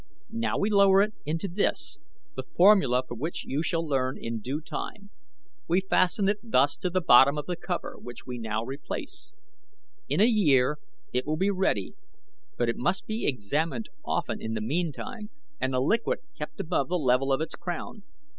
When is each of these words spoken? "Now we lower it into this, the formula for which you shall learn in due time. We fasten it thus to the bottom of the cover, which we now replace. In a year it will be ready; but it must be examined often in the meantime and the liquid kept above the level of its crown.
"Now 0.33 0.57
we 0.57 0.71
lower 0.71 1.03
it 1.03 1.13
into 1.27 1.47
this, 1.47 1.99
the 2.35 2.41
formula 2.41 3.03
for 3.07 3.13
which 3.13 3.45
you 3.45 3.61
shall 3.61 3.85
learn 3.87 4.17
in 4.19 4.39
due 4.39 4.59
time. 4.59 5.11
We 5.67 5.79
fasten 5.81 6.27
it 6.27 6.39
thus 6.41 6.75
to 6.77 6.89
the 6.89 7.01
bottom 7.01 7.37
of 7.37 7.45
the 7.45 7.55
cover, 7.55 7.99
which 7.99 8.25
we 8.25 8.39
now 8.39 8.63
replace. 8.65 9.31
In 10.09 10.19
a 10.19 10.25
year 10.25 10.79
it 11.13 11.27
will 11.27 11.37
be 11.37 11.51
ready; 11.51 11.93
but 12.57 12.67
it 12.67 12.77
must 12.77 13.05
be 13.05 13.27
examined 13.27 13.89
often 14.03 14.41
in 14.41 14.53
the 14.55 14.59
meantime 14.61 15.29
and 15.59 15.71
the 15.71 15.79
liquid 15.79 16.17
kept 16.35 16.59
above 16.59 16.87
the 16.87 16.97
level 16.97 17.31
of 17.31 17.39
its 17.39 17.53
crown. 17.53 18.01